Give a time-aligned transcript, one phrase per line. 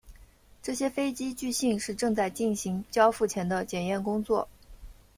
[0.63, 4.47] 这些飞机据信是正在进行交付前的检验工作。